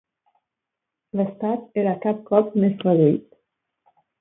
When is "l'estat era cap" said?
1.19-2.25